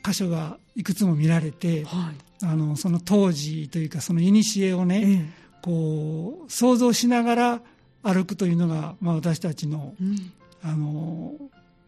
[0.03, 5.29] 箇所がいくつも見られて、はい、あのその当時というかその古をね、ええ、
[5.61, 7.61] こう想像しながら
[8.01, 10.31] 歩くというのが、まあ、私たちのうん、
[10.63, 11.33] あの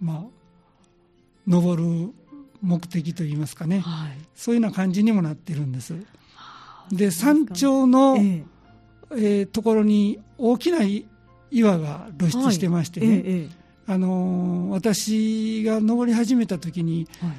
[0.02, 0.24] まあ、
[1.48, 2.14] 登る
[2.62, 5.94] 目的といいますかね、はい、そういうような感じにもなってるんです。
[6.92, 10.80] で山頂の、ええー、ところに大きな
[11.52, 13.18] 岩が露出してましてね、はい。
[13.18, 13.50] ええ、
[13.88, 17.32] あの私が登り始めた時に、はい、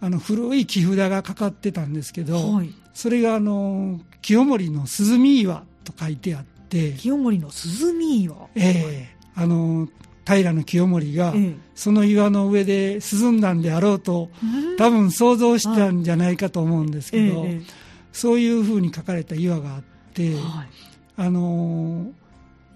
[0.00, 8.36] あの古い木札がかかってたんですけど、はい、それがあの清盛の涼み岩と書いてあって清盛の涼み岩。
[8.54, 9.88] ええー、あの
[10.28, 11.32] 平清盛が、
[11.74, 14.28] その岩の上で涼んだんであろうと、
[14.76, 17.46] 多分想像したんじゃないかと思うんですけど、
[18.12, 20.34] そういうふうに書かれた岩があって、
[21.18, 22.12] あのー、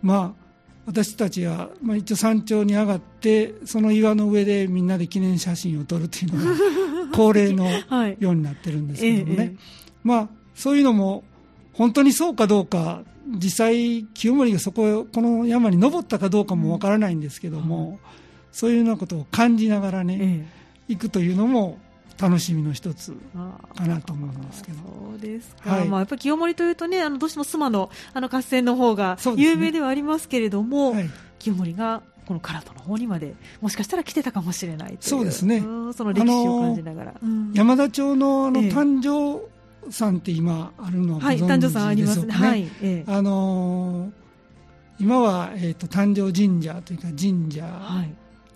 [0.02, 0.42] まあ
[0.84, 6.56] 私たちは、まあ、一応山頂に上がってその岩の上でみんなで記念写真を撮るというのが
[7.16, 7.70] 恒例の
[8.18, 9.56] ようになってるんですけどもね、はいええ、
[10.02, 11.22] まあ、そういうのも
[11.72, 17.98] 本当にそうかどうか実際清盛がそここの山に登ったかどうかもわからないんですけども、うん、
[18.50, 20.46] そういうようなことを感じながらね、え、
[20.88, 21.78] 行くというのも
[22.20, 23.12] 楽しみの一つ
[23.76, 24.78] かなと思うんですけど。
[24.78, 25.70] そうですか。
[25.70, 35.60] はい、まあやっぱり清盛というとね、あのどうしても須磨のあの合戦の方が有名ではありますけれども、ねはい、清盛がこの唐戸の方にまでもしかしたら来てたかもしれないそうですね。
[35.60, 37.14] その歴史を感じながら。
[37.52, 39.50] 山田町のあの誕生
[39.90, 42.32] 山って今あるのはご存知でしょうか、ね、はい、誕生山ありますね。
[42.32, 42.62] はい。
[42.62, 44.12] ええ、あのー、
[45.00, 47.64] 今はえっ、ー、と誕生神社というか神社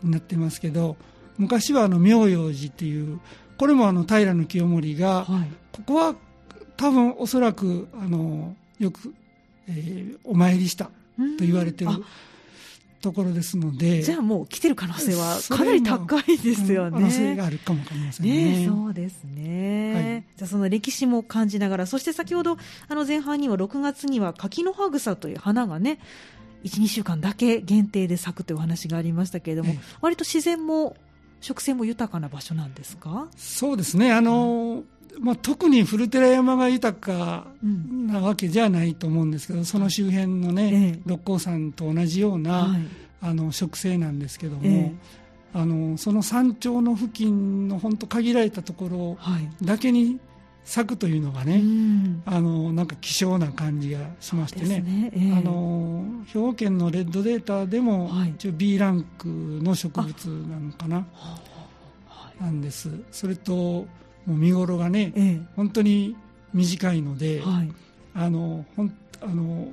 [0.02, 0.96] になってますけど、はい、
[1.38, 3.20] 昔はあの妙陽寺っていう
[3.58, 6.14] これもあの平清盛が、はい、ここは
[6.76, 9.14] 多分おそらくあのよく、
[9.68, 10.90] えー、お参りしたと
[11.40, 11.90] 言われてる
[13.00, 14.02] ところですので。
[14.02, 16.92] じゃあもう来てる可能性はかなり高いですよね。
[16.92, 18.60] 可能性があるかもわかりませんね。
[18.60, 25.98] ねそうですね、はい、じゃあその歴史も感じながらそして先ほどあの前半には6月には柿の葉草という花がね
[26.64, 30.96] 12週間だけ限定で咲くというお話がありましたけれども、割と自然も
[31.46, 33.28] 植生も豊かな場所なんですか？
[33.36, 34.12] そうですね。
[34.12, 34.82] あの、
[35.20, 42.80] まあ、特に古寺山が豊かなわけじゃないと思うんですけど、その周辺のね、六甲山と同じような、はい、
[43.22, 44.92] あの植生なんですけども、え
[45.54, 49.18] あのその山頂の付近の本当限られたところ
[49.64, 50.20] だけに咲
[50.84, 51.62] くというのがね、
[52.26, 55.10] あのなんか希少な感じがしましてね、ね。
[55.14, 61.06] えー、あの兵庫県のレッドデータでも、はい、一応 B ランクの植物なのかな、
[62.40, 62.90] なんです。
[63.12, 63.86] それとも
[64.26, 66.16] う見頃がね、えー、本当に
[66.52, 67.72] 短いので、はい、
[68.14, 69.68] あのほんあの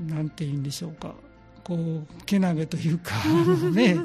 [0.00, 1.14] なんて言うんでしょうか。
[1.62, 3.14] こうけなげというか
[3.72, 3.94] ね。
[3.94, 4.00] ね、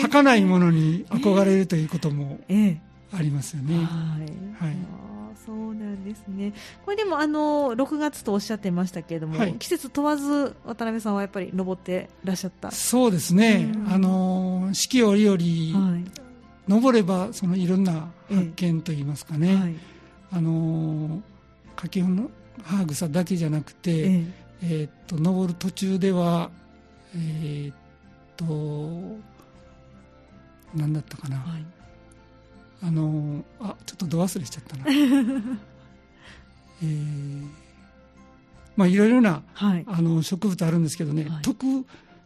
[0.00, 3.76] 儚いものに憧れるということも、えーありますよね。
[3.76, 4.64] はい。
[4.64, 4.76] はい。
[5.44, 6.52] そうなんですね。
[6.84, 12.72] これでもあの6月とおっしゃってましたけれども、はい、季節問わず渡辺さんはやっぱり登ってらっしゃった。
[12.72, 13.72] そうですね。
[13.88, 16.04] あの四季折々、はい、
[16.66, 19.54] 登ればそのいろんな発見といいますかね。
[19.54, 19.76] はい、
[20.32, 21.22] あの
[21.76, 22.30] 柿の
[22.64, 26.50] 葉草だけじゃなくて、えー、えー、っと登る途中では
[27.14, 27.76] えー、っ
[28.36, 29.16] と
[30.74, 31.36] 何だったかな。
[31.36, 31.75] はい
[32.82, 34.84] あのあちょっとど忘れしちゃったな。
[36.82, 37.46] えー、
[38.76, 41.64] まあいろいろな、はい、あの植物あるんですけどね、はい、特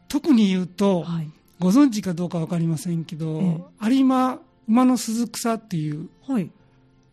[0.09, 6.09] 特に言うと、はい、ご存知かどうか分かりませんけど、有馬馬の鈴草っていう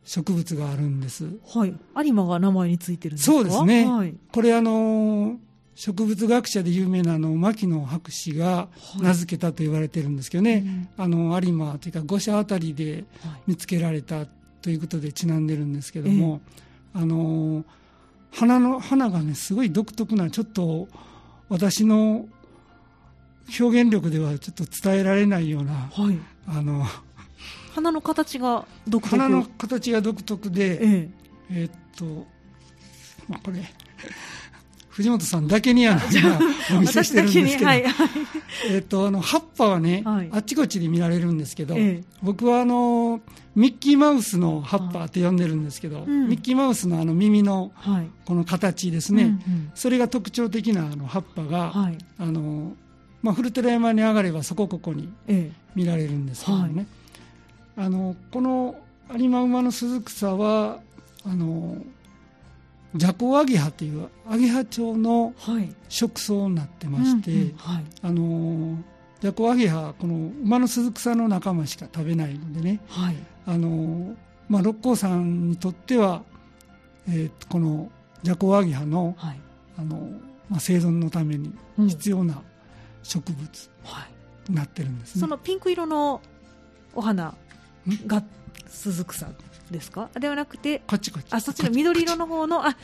[0.04, 1.26] 植物があるんです。
[1.45, 1.76] はい。
[2.06, 3.36] 有馬が名前についてるんですか？
[3.36, 3.86] そうですね。
[3.86, 5.38] はい、これあの
[5.78, 8.68] 植物学者で有名なあの牧野博士が
[9.00, 10.63] 名付けたと言われてるんですけどね、はい
[10.98, 13.06] あの有馬というか五社あたりで
[13.46, 14.26] 見つけられた
[14.63, 16.42] ということでちなんでるんですけども、
[16.96, 17.63] あの
[18.32, 20.88] 花の花がねすごい独特なちょっと
[21.48, 22.26] 私の
[23.60, 26.84] 表現力ではちょっと伝えられないような、はい、あの
[27.76, 29.16] 花の形が独特。
[29.16, 31.10] 花の形が独特で、ええ。
[31.52, 32.26] えー、っと、
[33.30, 33.62] まあ、これ
[34.98, 36.40] 藤本さんだけにあの今
[36.76, 37.84] お見せしてるんですけど、はい。
[38.72, 43.22] えっとあの葉っぱはね、はい、あっちこっちで見られるんですけど、ええ、僕はあの
[43.56, 47.72] ミッキーマウスの葉っぱって呼んでるんですけど、うん、ミッキーマウスのあの耳の
[48.26, 52.74] この形ですね、はいうんうん、それが特徴的なあの葉っぱが、はい、あの
[53.22, 55.14] まあ、古寺山に上がればそこここに
[55.76, 56.88] 見られるんですけどね、
[57.78, 58.76] え、あのこの
[59.16, 60.80] 有馬馬の鈴草は
[61.24, 61.84] あの
[62.98, 65.34] ジャコアゲハというアゲハ町の
[65.88, 67.54] 食草になってまして、
[68.02, 68.78] あの
[69.22, 74.16] ジャコアゲハこの馬の鈴草の仲間しか食べないのでね、はい、あの
[74.50, 76.24] まあ、六甲山にとっては、
[77.10, 77.92] えー、この
[78.24, 79.40] ジャコアゲハの,、はい、
[79.78, 80.10] あの
[80.50, 82.42] まあ、生存のために必要な
[83.04, 83.70] 植物
[84.48, 85.22] になってるんです、ね。
[85.22, 86.22] そのピンク色の
[86.96, 87.36] お花
[88.06, 88.24] が
[88.68, 89.28] 鈴草
[89.71, 90.10] ですか？
[90.19, 91.27] ではなくてこっちこっち。
[91.32, 92.75] あそっちの緑色の方のあ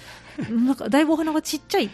[0.49, 1.91] なんかだいぶお花がちっちゃい、ね、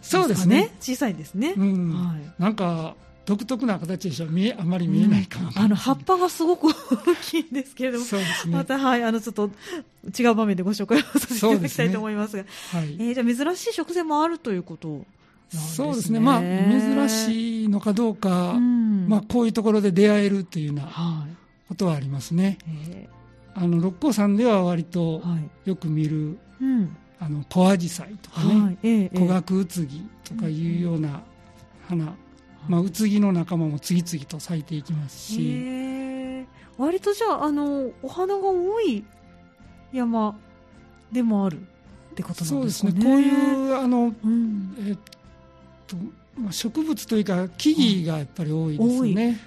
[0.00, 0.74] そうですね。
[0.80, 4.26] 小さいですね、うん、はい、なんか独特な形でしょ。
[4.26, 8.10] 見えあまり見えないかも、うん、あの葉っぱがすごく大きいんですけれども、ね、
[8.48, 9.50] また、はい、あのちょっと
[10.18, 12.94] 違う場面でご紹介をさせていただきたいと思いますが、すね、はい。
[12.94, 15.04] えー、じゃあ珍しい食材もあるということ、
[15.50, 21.26] そうですね、まあ、珍しいのかどうか、うん、まあ、こういうところで出会えるっていうような
[21.68, 22.58] ことはありますね。
[22.66, 23.08] はい
[23.54, 25.22] あの六甲山では割と
[25.64, 28.78] よく見る、はいうん、あの小アジサイとかね、はい。
[28.82, 31.22] ええ、古学ウツギとかいうような
[31.88, 32.14] 花、
[32.68, 36.46] まあ、ウツギの仲間も次々と咲いていきますし。
[36.78, 39.04] 割とじゃああのお花が多い
[39.92, 40.36] 山
[41.12, 42.92] でもあるってことなんですね。
[42.92, 43.04] そうですね。
[43.04, 43.28] こうい
[43.70, 44.98] うあの、うん、えっ
[45.86, 45.96] と
[46.50, 49.38] 植物というか木々がやっぱり多いですね。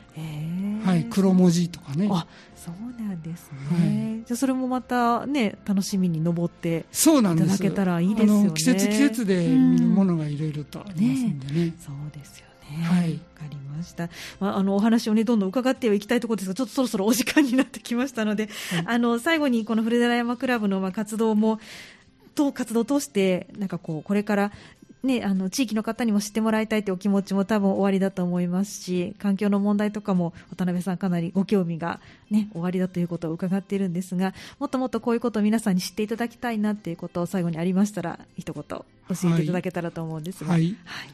[0.86, 2.08] はい、黒文字とかね。
[2.12, 2.28] あ、
[2.66, 4.16] そうなんですね。
[4.16, 8.52] はい、じゃそれもまたね楽しみに登ってそうなんいただけたらいいですよね。
[8.56, 11.66] 季節季節で見るものがいろいろとありますんでね。
[11.68, 12.84] ねそうですよね。
[12.84, 14.10] はい、わかりました。
[14.40, 21.60] まあ、あのお話をねどんどん伺っていきたいところですが、ちょっとそろそろお時間になってきましたので、はい、あの最後にこの古寺山クラブのまあ活動も
[22.34, 24.52] と活動を通してなんかこうこれから
[25.06, 32.00] ね、あの地域の方にも知ってもらいたいというお気持ちも多分おありだと思いますし環境の問題とかも渡辺さんかなりご興味が、
[32.32, 40.52] ね、おありだということを伺っているんですがもっともっとこういうことを皆さんに知っていただきたいなということを最後にありましたら一言教えていただけたらと思うんですが。
[40.52, 41.10] はい、はい、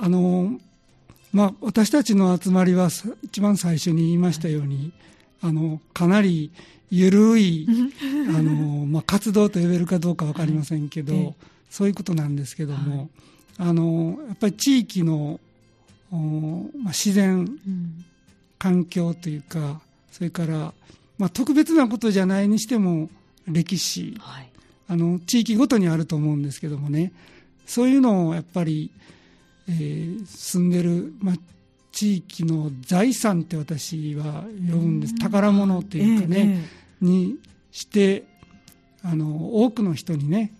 [0.00, 0.58] あの
[1.30, 2.88] まあ、私たちの集まりは
[3.22, 4.92] 一番最初に言いましたように、
[5.42, 6.50] あのかなり
[6.90, 7.66] 緩い
[8.34, 11.34] あの、まあ、活動と呼べるかどうか分かりませんけど、は い
[11.70, 13.08] そういうことなんですけども、はい、
[13.58, 15.40] あのやっぱり地域の、
[16.10, 18.04] まあ、自然、うん、
[18.58, 20.72] 環境というかそれから、
[21.18, 23.10] まあ、特別なことじゃないにしても
[23.46, 24.50] 歴史、はい、
[24.88, 27.12] あの地域ごとにあると思うんですけどもね
[27.66, 28.90] そういうのをやっぱり、
[29.68, 31.34] えー、住んでる、まあ、
[31.92, 36.64] 地域の財産って私は呼ぶんです、宝物っていうかね、
[37.02, 37.36] えー、に
[37.70, 38.24] して
[39.02, 40.57] あの多くの人にねえ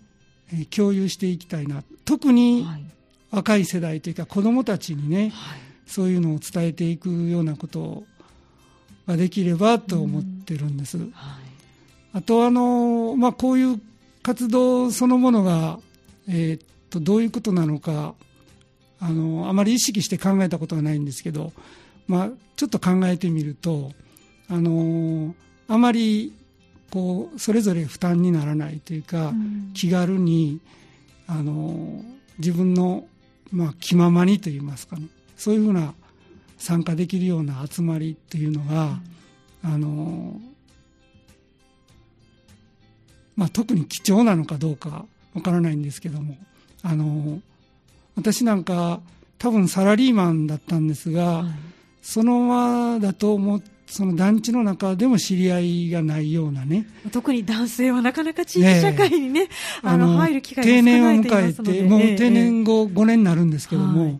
[0.75, 1.83] 共有していきたいな。
[2.05, 2.65] 特に
[3.31, 8.03] 若い世代というか子どもたちにね、はい、そういうのを伝えていくようなこと
[9.07, 10.97] ができればと思ってるんです。
[10.97, 11.09] はい、
[12.13, 13.81] あとあの、まあ、こういう
[14.23, 15.79] 活動そのものが、
[16.27, 18.15] えー、っとどういうことなのか
[18.99, 21.53] あのあまり意識して考えたことはないんですけど、
[22.07, 23.91] まあ、ちょっと考えてみると
[24.49, 25.33] あの
[25.67, 26.33] あまり
[26.91, 30.59] こうそれぞれ負担にならないというか、うん、気軽に
[31.27, 32.03] あの
[32.37, 33.07] 自分の、
[33.51, 35.07] まあ、気ままにといいますかね。
[35.37, 35.93] そういうふうな
[36.57, 38.99] 参加できるような集まりっていうのが、
[39.63, 40.41] うん、あの
[43.35, 46.35] まあ、特に貴重なのかどうかわからないんですけども
[46.83, 47.39] あの
[48.17, 48.99] 私なんか
[49.37, 51.47] 多分サラリーマンだったんですが、はい、
[52.01, 56.85] そのままだと思ってその団地の中でも知り合いがないようなね。
[57.11, 59.49] 特に男性はなかなか地域社会にね、ね
[59.81, 64.19] あの入る機会が定年を迎えて、もう定年後5年になるんですけども、はい、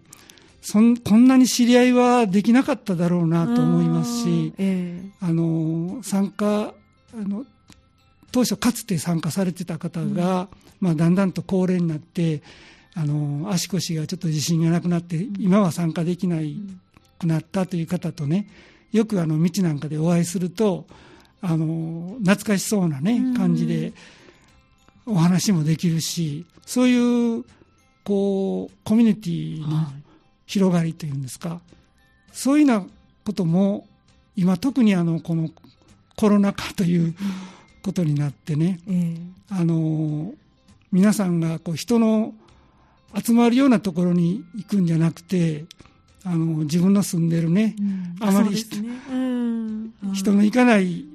[0.61, 6.74] そんこんなに知り合いはできなかっただろうなと思いますし、えー、あの参加
[7.13, 7.45] あの
[8.32, 10.17] 当初かつて参加されてた方が、うん、
[10.82, 12.41] まあ、だんだんと高齢になって
[12.95, 16.57] あの足腰がちょっと自信がなくなって、今は参加できない
[17.20, 18.47] くなったという方とね
[18.92, 20.86] よくあの道なんかでお会いすると
[21.42, 23.94] あの懐かしそうなね感じで
[25.06, 27.46] お話もできるしそういう
[28.04, 29.88] こうコミュニティの
[30.46, 31.62] 広がりというんですか
[32.32, 32.86] そういうような
[33.26, 33.88] ことも
[34.36, 35.50] 今特にあのこの
[36.16, 37.16] コロナ禍という
[37.84, 38.80] ことになってね、
[39.50, 40.34] あの
[40.92, 42.34] 皆さんがこう人の
[43.16, 45.66] 集まるようなところに行くんじゃなくて
[46.26, 48.61] あの自分の住んでるね、うん、あまり、ね。
[49.11, 51.05] うん、人の行かない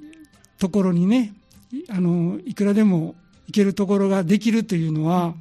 [0.59, 1.35] ところにね
[1.91, 3.15] あのいくらでも
[3.47, 5.35] 行けるところができるというのは、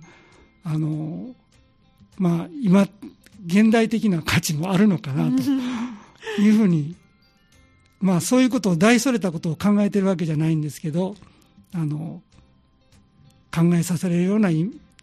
[0.63, 1.33] あの
[2.17, 2.87] まあ、今
[3.45, 5.41] 現代的な価値もあるのかなと
[6.41, 6.95] いうふうに、
[7.99, 11.15] まあ、そういうことを大それたことを考えてるわけじゃないんですけど
[11.73, 12.21] あの
[13.53, 14.49] 考えさせられるような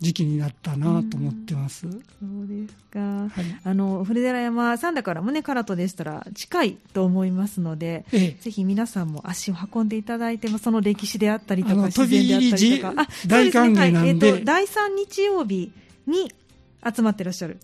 [0.01, 1.87] 時期になったなと思ってます。
[1.87, 2.01] うそう
[2.49, 2.99] ですか。
[2.99, 3.31] はい、
[3.65, 15.71] あの古寺山三田からもね唐戸でしたら近いと思いますので、ええ、ぜひ皆さんも足を運んでいただいて、その歴史であったりとか自然であったりとか、あ大歓迎なんで、ねはい、えっと第三日曜日
[16.07, 16.33] に
[16.95, 17.59] 集まってらっしゃる。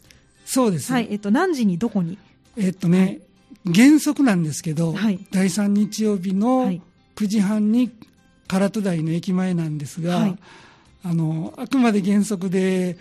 [0.44, 0.92] そうです。
[0.92, 1.08] はい。
[1.10, 2.18] えっと何時にどこに？
[2.58, 3.20] えっとね、
[3.64, 6.80] 原則なんですけど、はい、第三日曜日の9
[7.26, 7.90] 時半に
[8.46, 10.16] 唐戸台の駅前なんですが。
[10.16, 10.38] はい
[11.08, 12.96] あのあくまで原則で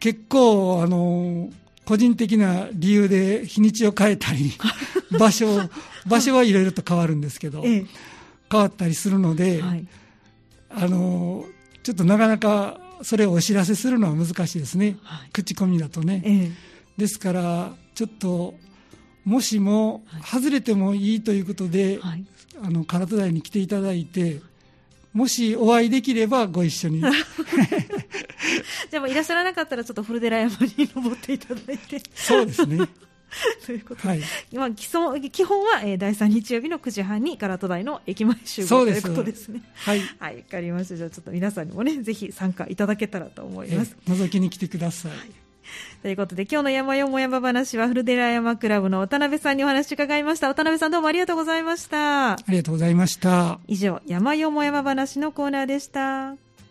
[0.00, 1.50] 結構あの
[1.84, 4.52] 個人的な理由で日にちを変えたり
[5.18, 5.68] 場所
[6.06, 7.86] 場所はいろいろと変わるんですけど、ええ、
[8.50, 9.86] 変わったりするので、はい、
[10.70, 11.44] あの
[11.82, 16.50] ちょっとなかなかそれをお知らせするのは難しいですね、はい、口コミだとね、え、
[16.96, 18.54] ですからちょっと
[19.24, 22.24] もしも外れてもいいということで、はい、
[22.62, 24.40] あの唐戸台に来ていただいて
[25.12, 27.00] もしお会いできればご一緒に
[28.90, 32.88] じゃあいらっしゃらなかったらちょっと古寺山に登っていただいてそうですね
[33.66, 34.20] ということで、はい、
[34.52, 35.00] まあ、基礎
[35.30, 39.62] 基本は、えー、第3日曜日の9時半に唐戸台の駅前集合ということですね。
[39.74, 40.96] はい、はい、わかりました。
[40.96, 43.96] じゃあちょっと皆さんにもね、ぜひ参加いただけたらと思います。
[44.06, 45.12] 覗きに来てください。
[45.12, 45.42] はい
[46.02, 50.48] ということで、今日の山よも山話は、古寺山クラブの渡辺さんにお話伺いました。
[50.48, 52.32] 渡辺さんどうもありがとうございました。
[52.32, 53.60] ありがとうございました。
[53.68, 56.34] 以上、山よも山話のコーナーでした。